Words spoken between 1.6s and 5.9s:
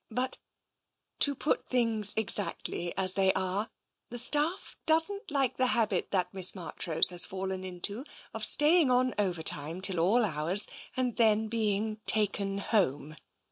things exactly as they are— the staff doesn't like the